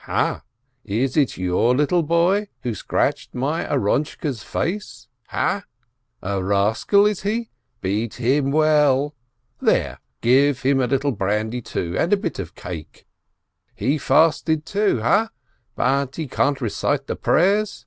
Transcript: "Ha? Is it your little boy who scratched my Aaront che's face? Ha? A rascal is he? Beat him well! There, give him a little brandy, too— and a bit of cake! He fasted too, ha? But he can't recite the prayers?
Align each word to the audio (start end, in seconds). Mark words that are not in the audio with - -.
"Ha? 0.00 0.42
Is 0.84 1.16
it 1.16 1.38
your 1.38 1.74
little 1.74 2.02
boy 2.02 2.48
who 2.62 2.74
scratched 2.74 3.34
my 3.34 3.64
Aaront 3.64 4.18
che's 4.20 4.42
face? 4.42 5.08
Ha? 5.28 5.64
A 6.20 6.44
rascal 6.44 7.06
is 7.06 7.22
he? 7.22 7.48
Beat 7.80 8.16
him 8.16 8.50
well! 8.50 9.14
There, 9.62 9.98
give 10.20 10.60
him 10.60 10.80
a 10.82 10.86
little 10.86 11.12
brandy, 11.12 11.62
too— 11.62 11.96
and 11.98 12.12
a 12.12 12.18
bit 12.18 12.38
of 12.38 12.54
cake! 12.54 13.06
He 13.74 13.96
fasted 13.96 14.66
too, 14.66 15.00
ha? 15.00 15.30
But 15.74 16.16
he 16.16 16.28
can't 16.28 16.60
recite 16.60 17.06
the 17.06 17.16
prayers? 17.16 17.86